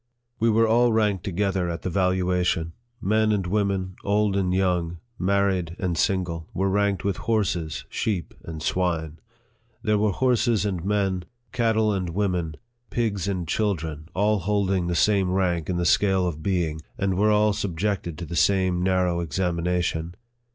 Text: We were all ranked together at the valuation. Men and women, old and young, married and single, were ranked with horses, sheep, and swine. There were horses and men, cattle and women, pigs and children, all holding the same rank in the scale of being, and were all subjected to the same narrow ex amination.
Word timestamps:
We 0.39 0.49
were 0.49 0.67
all 0.67 0.91
ranked 0.91 1.23
together 1.23 1.69
at 1.69 1.83
the 1.83 1.89
valuation. 1.91 2.73
Men 2.99 3.31
and 3.31 3.45
women, 3.45 3.95
old 4.03 4.35
and 4.35 4.51
young, 4.51 4.97
married 5.19 5.75
and 5.77 5.95
single, 5.95 6.47
were 6.55 6.71
ranked 6.71 7.03
with 7.03 7.17
horses, 7.17 7.85
sheep, 7.87 8.33
and 8.43 8.63
swine. 8.63 9.19
There 9.83 9.99
were 9.99 10.09
horses 10.11 10.65
and 10.65 10.83
men, 10.83 11.25
cattle 11.51 11.93
and 11.93 12.09
women, 12.09 12.55
pigs 12.89 13.27
and 13.27 13.47
children, 13.47 14.09
all 14.15 14.39
holding 14.39 14.87
the 14.87 14.95
same 14.95 15.29
rank 15.29 15.69
in 15.69 15.77
the 15.77 15.85
scale 15.85 16.25
of 16.27 16.41
being, 16.41 16.81
and 16.97 17.13
were 17.15 17.29
all 17.29 17.53
subjected 17.53 18.17
to 18.17 18.25
the 18.25 18.35
same 18.35 18.81
narrow 18.81 19.19
ex 19.19 19.37
amination. 19.37 20.15